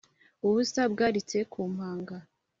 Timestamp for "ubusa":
0.45-0.81